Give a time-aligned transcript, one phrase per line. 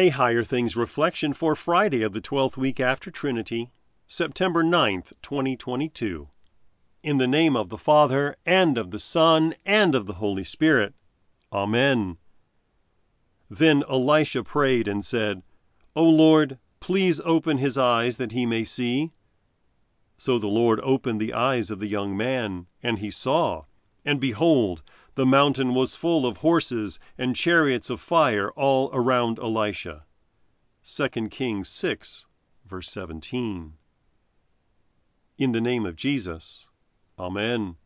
[0.00, 3.70] A Higher Things Reflection for Friday of the 12th week after Trinity,
[4.08, 6.26] September 9th, 2022.
[7.02, 10.94] In the name of the Father, and of the Son, and of the Holy Spirit.
[11.52, 12.16] Amen.
[13.50, 15.42] Then Elisha prayed and said,
[15.94, 19.12] O Lord, please open his eyes that he may see.
[20.16, 23.64] So the Lord opened the eyes of the young man, and he saw.
[24.06, 24.82] And behold,
[25.14, 30.04] the mountain was full of horses and chariots of fire all around Elisha.
[30.84, 32.26] 2 Kings 6,
[32.64, 33.74] verse 17.
[35.38, 36.68] In the name of Jesus.
[37.18, 37.76] Amen.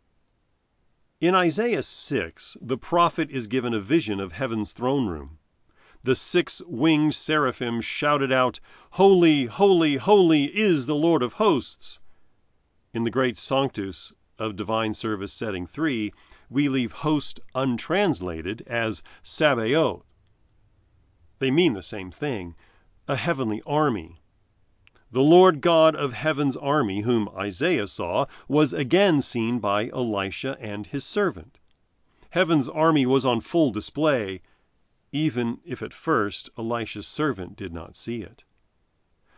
[1.21, 5.39] In Isaiah 6, the prophet is given a vision of heaven's throne room.
[6.03, 8.61] The six winged seraphim shouted out,
[8.91, 11.99] Holy, holy, holy is the Lord of hosts.
[12.93, 16.13] In the great Sanctus of Divine Service Setting 3,
[16.55, 20.05] we leave host untranslated as Sabaoth.
[21.41, 22.55] They mean the same thing
[23.09, 24.21] a heavenly army.
[25.11, 30.87] The Lord God of heaven's army, whom Isaiah saw, was again seen by Elisha and
[30.87, 31.59] his servant.
[32.31, 34.41] Heaven's army was on full display,
[35.11, 38.45] even if at first Elisha's servant did not see it.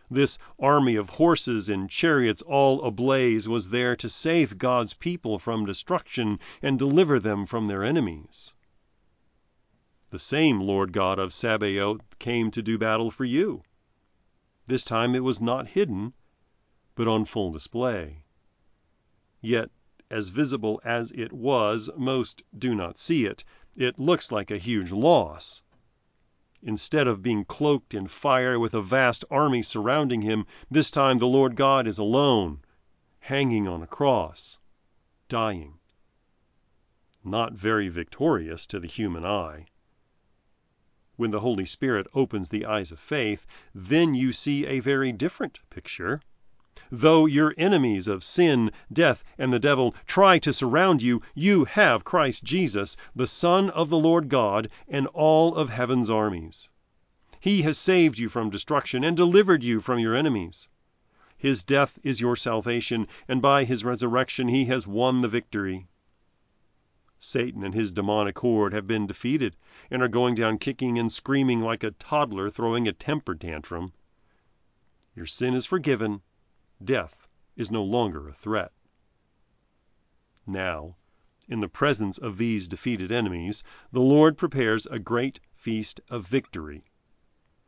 [0.09, 5.65] This army of horses and chariots all ablaze was there to save God's people from
[5.65, 8.53] destruction and deliver them from their enemies.
[10.09, 13.63] The same Lord God of Sabaoth came to do battle for you.
[14.65, 16.13] This time it was not hidden,
[16.95, 18.23] but on full display.
[19.41, 19.69] Yet,
[20.09, 23.43] as visible as it was, most do not see it.
[23.75, 25.61] It looks like a huge loss.
[26.63, 31.27] Instead of being cloaked in fire with a vast army surrounding him, this time the
[31.27, 32.61] Lord God is alone,
[33.19, 34.57] hanging on a cross,
[35.29, 35.77] dying.
[37.23, 39.67] Not very victorious to the human eye.
[41.15, 45.59] When the Holy Spirit opens the eyes of faith, then you see a very different
[45.69, 46.21] picture.
[46.89, 52.05] Though your enemies of sin, death, and the devil try to surround you, you have
[52.05, 56.69] Christ Jesus, the Son of the Lord God, and all of heaven's armies.
[57.41, 60.69] He has saved you from destruction and delivered you from your enemies.
[61.37, 65.87] His death is your salvation, and by his resurrection he has won the victory.
[67.19, 69.55] Satan and his demonic horde have been defeated
[69.91, 73.91] and are going down kicking and screaming like a toddler throwing a temper tantrum.
[75.15, 76.21] Your sin is forgiven.
[76.83, 78.71] Death is no longer a threat.
[80.45, 80.95] Now,
[81.47, 86.83] in the presence of these defeated enemies, the Lord prepares a great feast of victory.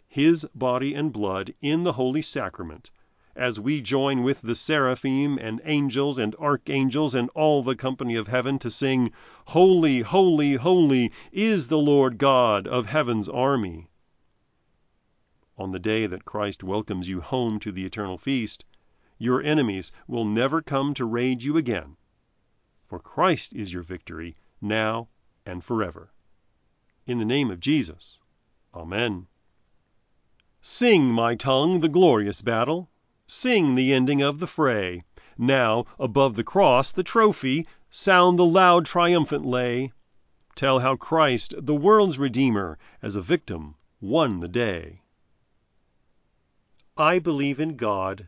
[0.07, 2.91] His body and blood in the holy sacrament
[3.35, 8.27] as we join with the seraphim and angels and archangels and all the company of
[8.27, 9.11] heaven to sing,
[9.45, 13.89] Holy, holy, holy is the Lord God of heaven's army.
[15.57, 18.65] On the day that Christ welcomes you home to the eternal feast,
[19.19, 21.97] your enemies will never come to raid you again,
[22.87, 25.09] for Christ is your victory now
[25.45, 26.11] and forever.
[27.05, 28.19] In the name of Jesus,
[28.73, 29.27] Amen.
[30.61, 32.89] Sing, my tongue, the glorious battle.
[33.27, 35.03] Sing the ending of the fray.
[35.37, 39.91] Now, above the cross, the trophy, sound the loud triumphant lay.
[40.55, 45.01] Tell how Christ, the world's Redeemer, as a victim, won the day.
[46.97, 48.27] I believe in God,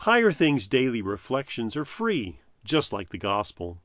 [0.00, 3.80] Higher Things Daily Reflections are free, just like the Gospel,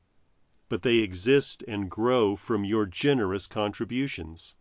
[0.68, 4.54] but they exist and grow from your generous contributions.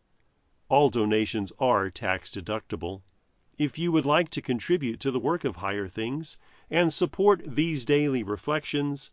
[0.69, 3.01] All donations are tax deductible.
[3.57, 6.37] If you would like to contribute to the work of Higher Things
[6.69, 9.11] and support these daily reflections,